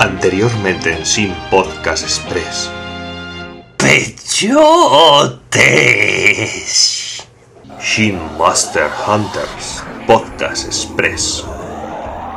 Anteriormente 0.00 0.96
en 0.96 1.04
Sin 1.04 1.34
Podcast 1.50 2.02
Express. 2.04 2.70
¡Pechotes! 3.76 4.48
Shin 7.82 8.18
Master 8.38 8.88
Hunters 9.06 9.84
Podcast 10.06 10.64
Express. 10.64 11.44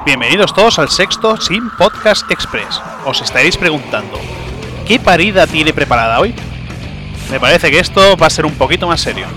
Bienvenidos 0.06 0.54
todos 0.54 0.78
al 0.78 0.90
sexto 0.90 1.40
Sin 1.40 1.70
Podcast 1.78 2.30
Express. 2.30 2.82
Os 3.06 3.22
estaréis 3.22 3.56
preguntando, 3.56 4.20
¿qué 4.86 5.00
parida 5.00 5.48
tiene 5.48 5.72
preparada 5.72 6.20
hoy? 6.20 6.36
Me 7.32 7.40
parece 7.40 7.72
que 7.72 7.80
esto 7.80 8.18
va 8.18 8.28
a 8.28 8.30
ser 8.30 8.46
un 8.46 8.56
poquito 8.56 8.88
más 8.88 9.00
serio. 9.00 9.28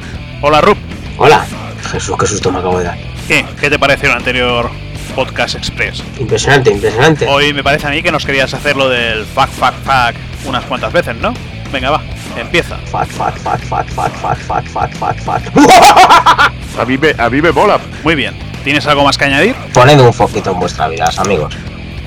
Hola, 0.43 0.61
Rup. 0.61 0.79
Hola. 1.17 1.47
Jesús, 1.93 2.17
qué 2.19 2.27
susto 2.27 2.51
me 2.51 2.59
acabo 2.59 2.81
de 2.81 2.87
dar. 2.87 2.99
¿Qué? 3.29 3.47
¿Qué 3.61 3.71
te 3.71 3.79
pareció 3.79 4.09
el 4.09 4.17
anterior 4.17 4.69
Podcast 5.17 5.55
Express? 5.57 6.05
Impresionante, 6.21 6.71
impresionante. 6.71 7.27
Hoy 7.27 7.55
me 7.55 7.65
parece 7.65 7.87
a 7.87 7.91
mí 7.91 8.03
que 8.03 8.13
nos 8.13 8.27
querías 8.27 8.53
hacer 8.53 8.77
lo 8.77 8.91
del 8.91 9.25
fuck, 9.25 9.49
fuck, 9.49 9.73
fuck 9.83 10.15
unas 10.45 10.63
cuantas 10.67 10.93
veces, 10.93 11.17
¿no? 11.17 11.33
Venga, 11.73 11.91
va, 11.91 12.03
empieza. 12.37 12.77
Fuck, 12.85 13.07
fuck, 13.07 13.35
fuck, 13.39 13.59
fuck, 13.61 13.89
fuck, 13.89 14.13
fuck, 14.13 14.37
fuck, 14.37 14.93
fuck, 14.93 14.93
fuck, 14.93 15.19
fuck. 15.19 16.79
A 16.79 16.85
mí 16.87 16.99
me, 16.99 17.15
a 17.17 17.31
mí 17.31 17.41
me 17.41 17.51
mola. 17.51 17.81
Muy 18.05 18.15
bien. 18.15 18.39
¿Tienes 18.63 18.87
algo 18.87 19.05
más 19.05 19.17
que 19.17 19.25
añadir? 19.25 19.57
Poned 19.73 19.99
un 19.99 20.13
foquito 20.13 20.51
en 20.51 20.61
vuestras 20.61 20.91
vidas, 20.91 21.19
amigos. 21.19 21.55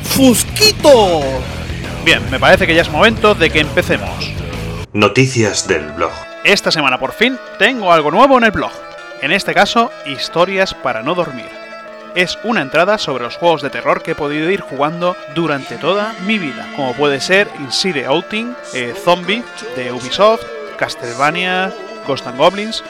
¡Fusquito! 0.04 1.22
Bien, 2.06 2.22
me 2.30 2.40
parece 2.40 2.68
que 2.68 2.76
ya 2.76 2.84
es 2.84 2.90
momento 2.92 3.34
de 3.34 3.50
que 3.50 3.62
empecemos. 3.62 4.32
Noticias 4.94 5.68
del 5.68 5.88
blog. 5.94 6.12
Esta 6.44 6.72
semana 6.72 7.00
por 7.00 7.14
fin 7.14 7.40
tengo 7.58 7.92
algo 7.92 8.12
nuevo 8.12 8.38
en 8.38 8.44
el 8.44 8.52
blog. 8.52 8.72
En 9.24 9.32
este 9.32 9.56
caso, 9.56 9.92
historias 10.06 10.76
para 10.76 11.02
no 11.02 11.16
dormir. 11.16 11.59
Es 12.16 12.38
una 12.44 12.62
entrada 12.62 12.98
sobre 12.98 13.24
los 13.24 13.38
juegos 13.38 13.62
de 13.62 13.70
terror 13.70 14.02
que 14.02 14.12
he 14.12 14.16
podido 14.16 14.50
ir 14.50 14.62
jugando 14.62 15.16
durante 15.36 15.76
toda 15.78 16.14
mi 16.26 16.38
vida, 16.40 16.68
como 16.76 16.94
puede 16.94 17.20
ser 17.22 17.48
Inside 17.60 18.08
Outing, 18.08 18.56
eh, 18.74 18.94
Zombie 19.04 19.44
de 19.76 19.92
Ubisoft, 19.92 20.44
Castlevania, 20.78 21.72
Ghost 22.08 22.26
and 22.28 22.38
Goblins 22.38 22.84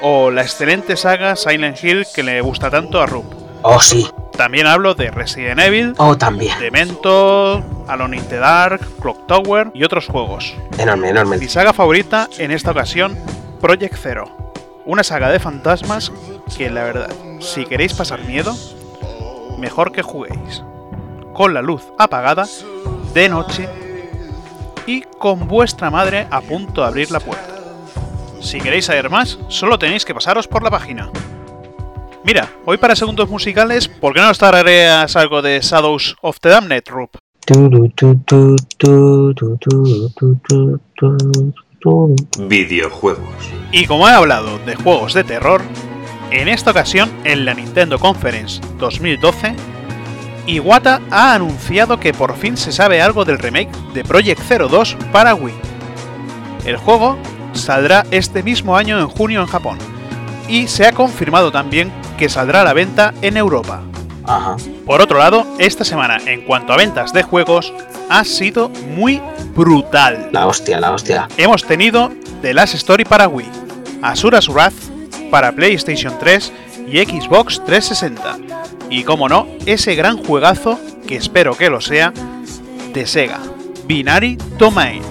o 0.00 0.30
la 0.30 0.42
excelente 0.42 0.96
saga 0.96 1.36
Silent 1.36 1.82
Hill 1.82 2.06
que 2.14 2.22
le 2.22 2.40
gusta 2.40 2.70
tanto 2.70 3.00
a 3.00 3.06
Rup. 3.06 3.24
Oh, 3.62 3.80
sí. 3.80 4.06
También 4.36 4.66
hablo 4.66 4.94
de 4.94 5.10
Resident 5.10 5.60
Evil, 5.60 5.94
Oh, 5.96 6.16
también. 6.16 6.58
Demento, 6.58 7.62
Alone 7.86 8.16
in 8.16 8.24
the 8.28 8.36
Dark, 8.38 8.80
Clock 9.00 9.26
Tower 9.26 9.70
y 9.74 9.84
otros 9.84 10.06
juegos. 10.06 10.54
Enorme, 10.78 11.10
enorme. 11.10 11.38
Mi 11.38 11.48
saga 11.48 11.72
favorita 11.72 12.28
en 12.38 12.50
esta 12.50 12.72
ocasión, 12.72 13.16
Project 13.60 13.94
Zero. 13.96 14.43
Una 14.86 15.02
saga 15.02 15.30
de 15.30 15.38
fantasmas 15.38 16.12
que 16.56 16.68
la 16.70 16.84
verdad, 16.84 17.10
si 17.40 17.64
queréis 17.64 17.94
pasar 17.94 18.24
miedo, 18.24 18.54
mejor 19.58 19.92
que 19.92 20.02
juguéis. 20.02 20.62
Con 21.32 21.54
la 21.54 21.62
luz 21.62 21.82
apagada, 21.98 22.46
de 23.14 23.28
noche 23.28 23.68
y 24.86 25.02
con 25.18 25.48
vuestra 25.48 25.90
madre 25.90 26.26
a 26.30 26.42
punto 26.42 26.82
de 26.82 26.86
abrir 26.86 27.10
la 27.10 27.20
puerta. 27.20 27.54
Si 28.40 28.60
queréis 28.60 28.84
saber 28.84 29.08
más, 29.08 29.38
solo 29.48 29.78
tenéis 29.78 30.04
que 30.04 30.14
pasaros 30.14 30.46
por 30.46 30.62
la 30.62 30.70
página. 30.70 31.10
Mira, 32.22 32.50
hoy 32.66 32.76
para 32.76 32.94
segundos 32.94 33.30
musicales, 33.30 33.88
¿por 33.88 34.12
qué 34.12 34.20
no 34.20 34.28
nos 34.28 34.38
traerías 34.38 35.16
algo 35.16 35.40
de 35.40 35.60
Shadows 35.62 36.16
of 36.20 36.40
the 36.40 36.50
Damned, 36.50 36.84
Rup? 36.88 37.16
Videojuegos. 42.38 43.52
Y 43.72 43.86
como 43.86 44.08
he 44.08 44.12
hablado 44.12 44.58
de 44.60 44.74
juegos 44.74 45.14
de 45.14 45.24
terror, 45.24 45.60
en 46.30 46.48
esta 46.48 46.70
ocasión, 46.70 47.10
en 47.24 47.44
la 47.44 47.54
Nintendo 47.54 47.98
Conference 47.98 48.60
2012, 48.78 49.54
Iwata 50.46 51.00
ha 51.10 51.34
anunciado 51.34 52.00
que 52.00 52.12
por 52.12 52.36
fin 52.36 52.56
se 52.56 52.72
sabe 52.72 53.02
algo 53.02 53.24
del 53.24 53.38
remake 53.38 53.70
de 53.92 54.04
Project 54.04 54.40
02 54.40 54.96
para 55.12 55.34
Wii. 55.34 55.54
El 56.64 56.76
juego 56.76 57.18
saldrá 57.52 58.04
este 58.10 58.42
mismo 58.42 58.76
año 58.76 58.98
en 58.98 59.08
junio 59.08 59.40
en 59.40 59.46
Japón, 59.46 59.78
y 60.48 60.66
se 60.66 60.86
ha 60.86 60.92
confirmado 60.92 61.52
también 61.52 61.92
que 62.18 62.28
saldrá 62.28 62.62
a 62.62 62.64
la 62.64 62.72
venta 62.72 63.14
en 63.22 63.36
Europa. 63.36 63.82
Ajá. 64.24 64.56
Por 64.86 65.00
otro 65.00 65.18
lado, 65.18 65.46
esta 65.58 65.84
semana 65.84 66.18
en 66.26 66.42
cuanto 66.42 66.72
a 66.72 66.76
ventas 66.76 67.12
de 67.12 67.22
juegos, 67.22 67.72
ha 68.10 68.24
sido 68.24 68.68
muy 68.68 69.20
brutal. 69.54 70.28
La 70.32 70.46
hostia, 70.46 70.78
la 70.78 70.92
hostia. 70.92 71.28
Hemos 71.36 71.64
tenido 71.64 72.12
The 72.42 72.52
Last 72.52 72.74
Story 72.74 73.04
para 73.04 73.28
Wii, 73.28 73.48
Asura's 74.02 74.48
Wrath 74.48 74.74
para 75.30 75.52
PlayStation 75.52 76.18
3 76.18 76.52
y 76.86 76.98
Xbox 76.98 77.64
360. 77.64 78.38
Y 78.90 79.04
como 79.04 79.28
no, 79.28 79.46
ese 79.64 79.94
gran 79.94 80.22
juegazo, 80.22 80.78
que 81.06 81.16
espero 81.16 81.56
que 81.56 81.70
lo 81.70 81.80
sea, 81.80 82.12
de 82.92 83.06
Sega, 83.06 83.40
Binary 83.86 84.36
Domain. 84.58 85.02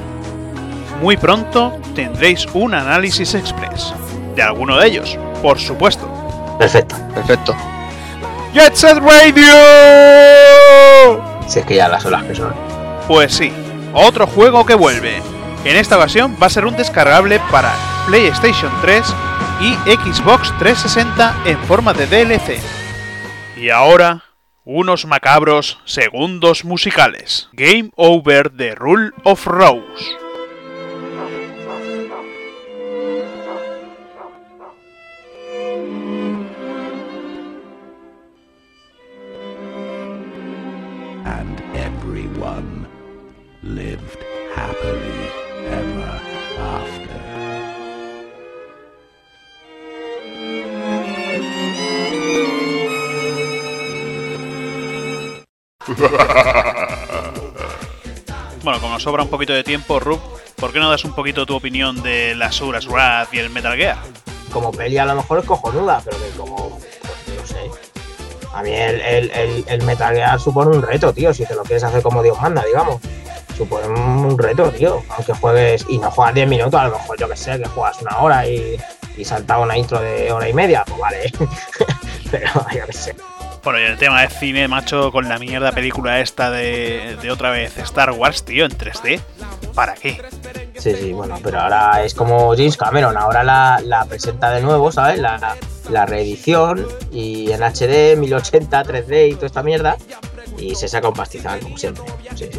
Muy 1.01 1.17
pronto 1.17 1.73
tendréis 1.95 2.45
un 2.53 2.75
análisis 2.75 3.33
express. 3.33 3.93
De 4.35 4.43
alguno 4.43 4.77
de 4.77 4.87
ellos, 4.87 5.17
por 5.41 5.59
supuesto. 5.59 6.07
Perfecto. 6.59 6.95
Perfecto. 7.13 7.55
¡Jet 8.53 8.75
Set 8.75 8.99
Radio! 8.99 9.53
Si 11.47 11.59
es 11.59 11.65
que 11.65 11.75
ya 11.75 11.87
las 11.87 12.05
olas 12.05 12.23
que 12.23 12.35
son. 12.35 12.53
Pues 13.07 13.33
sí, 13.33 13.51
otro 13.93 14.27
juego 14.27 14.63
que 14.63 14.75
vuelve. 14.75 15.23
En 15.65 15.75
esta 15.75 15.97
ocasión 15.97 16.37
va 16.41 16.47
a 16.47 16.51
ser 16.51 16.65
un 16.65 16.75
descargable 16.75 17.39
para 17.49 17.73
PlayStation 18.05 18.71
3 18.81 19.13
y 19.61 19.73
Xbox 19.91 20.55
360 20.59 21.35
en 21.45 21.57
forma 21.63 21.93
de 21.93 22.05
DLC. 22.05 22.59
Y 23.57 23.71
ahora, 23.71 24.23
unos 24.65 25.05
macabros 25.07 25.79
segundos 25.85 26.63
musicales. 26.63 27.49
Game 27.53 27.89
Over 27.95 28.51
The 28.55 28.75
Rule 28.75 29.13
of 29.23 29.47
Rose. 29.47 30.22
Everyone 42.43 42.87
lived 43.63 44.17
happily 44.53 45.29
ever 45.67 46.19
after. 46.59 47.21
Bueno, 58.63 58.79
como 58.79 58.93
nos 58.93 59.03
sobra 59.03 59.23
un 59.23 59.29
poquito 59.29 59.51
de 59.51 59.61
tiempo, 59.61 59.99
Rub, 59.99 60.21
¿por 60.55 60.71
qué 60.71 60.79
no 60.79 60.89
das 60.89 61.03
un 61.03 61.13
poquito 61.13 61.45
tu 61.45 61.53
opinión 61.53 62.01
de 62.01 62.33
las 62.33 62.55
Suras 62.55 62.87
Wrath 62.87 63.33
y 63.33 63.39
el 63.39 63.49
Metal 63.49 63.75
Gear? 63.75 63.97
Como 64.53 64.71
peli 64.71 64.97
a 64.97 65.05
lo 65.05 65.15
mejor 65.15 65.39
es 65.39 65.45
cojonuda, 65.45 66.01
pero 66.01 66.17
que 66.17 66.29
como. 66.37 66.62
A 68.53 68.61
mí 68.61 68.71
el, 68.71 69.01
el, 69.01 69.31
el, 69.31 69.65
el 69.67 69.83
Metal 69.83 70.13
Gear 70.15 70.39
supone 70.39 70.75
un 70.75 70.81
reto, 70.83 71.11
tío. 71.13 71.33
Si 71.33 71.45
te 71.45 71.55
lo 71.55 71.63
quieres 71.63 71.83
hacer 71.83 72.01
como 72.01 72.21
Dios 72.21 72.39
manda, 72.41 72.63
digamos. 72.63 73.01
Supone 73.57 73.87
un 73.87 74.37
reto, 74.37 74.69
tío. 74.71 75.01
Aunque 75.09 75.33
juegues 75.33 75.85
y 75.89 75.97
no 75.97 76.09
juegas 76.11 76.35
10 76.35 76.47
minutos, 76.47 76.79
a 76.79 76.87
lo 76.87 76.97
mejor 76.97 77.17
yo 77.19 77.29
que 77.29 77.35
sé, 77.35 77.57
que 77.59 77.65
juegas 77.65 78.01
una 78.01 78.17
hora 78.19 78.47
y, 78.47 78.77
y 79.17 79.25
salta 79.25 79.59
una 79.59 79.77
intro 79.77 79.99
de 79.99 80.31
hora 80.31 80.47
y 80.47 80.53
media, 80.53 80.83
pues 80.85 80.99
vale. 80.99 81.31
pero 82.31 82.47
yo 82.75 82.85
que 82.85 82.93
sé. 82.93 83.15
Bueno, 83.63 83.79
y 83.79 83.83
el 83.83 83.97
tema 83.97 84.21
de 84.21 84.27
cine, 84.27 84.67
macho, 84.67 85.11
con 85.11 85.29
la 85.29 85.39
mierda 85.39 85.71
película 85.71 86.19
esta 86.19 86.51
de, 86.51 87.17
de 87.21 87.31
otra 87.31 87.49
vez 87.49 87.77
Star 87.77 88.11
Wars, 88.11 88.43
tío, 88.43 88.65
en 88.65 88.71
3D. 88.71 89.21
¿Para 89.73 89.93
qué? 89.93 90.21
Sí, 90.77 90.93
sí, 90.93 91.13
bueno, 91.13 91.39
pero 91.41 91.61
ahora 91.61 92.03
es 92.03 92.13
como 92.13 92.49
James 92.55 92.75
Cameron, 92.75 93.15
ahora 93.15 93.41
la, 93.43 93.81
la 93.83 94.03
presenta 94.03 94.51
de 94.51 94.61
nuevo, 94.61 94.91
¿sabes? 94.91 95.17
La, 95.19 95.55
la 95.89 96.05
reedición 96.05 96.85
y 97.11 97.51
en 97.51 97.61
HD, 97.61 98.17
1080, 98.17 98.83
3D 98.83 99.31
y 99.31 99.35
toda 99.35 99.47
esta 99.47 99.63
mierda. 99.63 99.97
Y 100.57 100.75
se 100.75 100.87
saca 100.87 101.07
un 101.09 101.13
pastizal, 101.13 101.59
como 101.59 101.77
siempre. 101.77 102.03
Sí. 102.35 102.49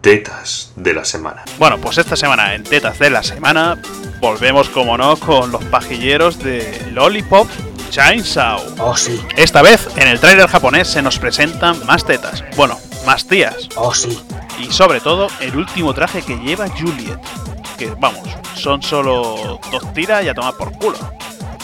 Tetas 0.00 0.72
de 0.76 0.94
la 0.94 1.04
semana. 1.04 1.44
Bueno, 1.58 1.78
pues 1.78 1.98
esta 1.98 2.16
semana 2.16 2.54
en 2.54 2.62
Tetas 2.64 2.98
de 2.98 3.10
la 3.10 3.22
Semana 3.22 3.80
volvemos, 4.20 4.68
como 4.70 4.96
no, 4.96 5.16
con 5.16 5.52
los 5.52 5.62
pajilleros 5.64 6.38
de 6.42 6.90
Lollipop 6.92 7.46
Chainsaw. 7.90 8.60
Oh, 8.78 8.96
sí, 8.96 9.20
Esta 9.36 9.62
vez, 9.62 9.88
en 9.96 10.08
el 10.08 10.20
tráiler 10.20 10.48
japonés 10.48 10.88
se 10.88 11.02
nos 11.02 11.18
presentan 11.18 11.84
más 11.86 12.04
tetas. 12.04 12.44
Bueno, 12.56 12.78
más 13.04 13.26
tías. 13.26 13.68
oh, 13.76 13.92
sí. 13.92 14.18
Y 14.58 14.70
sobre 14.70 15.00
todo, 15.00 15.28
el 15.40 15.56
último 15.56 15.92
traje 15.92 16.22
que 16.22 16.36
lleva 16.36 16.68
Juliet. 16.68 17.18
Que, 17.76 17.90
vamos, 17.98 18.28
son 18.54 18.82
solo 18.82 19.58
dos 19.70 19.92
tiras 19.92 20.24
y 20.24 20.28
a 20.28 20.34
tomar 20.34 20.54
por 20.54 20.72
culo. 20.72 20.98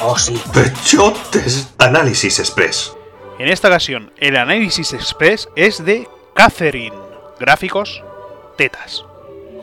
Oh, 0.00 0.19
sí. 0.19 0.40
Pechotes 0.52 1.72
Análisis 1.78 2.38
Express. 2.38 2.96
En 3.38 3.48
esta 3.48 3.69
ocasión, 3.69 4.12
el 4.16 4.37
análisis 4.37 4.94
express 4.94 5.48
es 5.56 5.84
de 5.84 6.08
Catherine. 6.34 6.96
Gráficos, 7.38 8.02
tetas. 8.56 9.04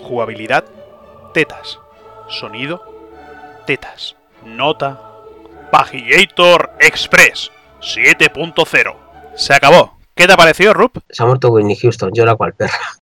Jugabilidad, 0.04 0.66
tetas. 1.34 1.80
Sonido, 2.30 2.84
tetas. 3.66 4.16
Nota, 4.46 5.02
Pagillator 5.72 6.72
Express 6.80 7.52
7.0. 7.82 8.96
Se 9.36 9.54
acabó. 9.54 9.98
¿Qué 10.16 10.28
te 10.28 10.34
ha 10.34 10.38
parecido, 10.38 10.76
Rup? 10.76 11.00
Se 11.10 11.24
ha 11.24 11.26
muerto 11.26 11.50
Whitney 11.50 11.76
Houston, 11.76 12.12
llora 12.14 12.36
cual 12.36 12.54
perra. 12.54 12.78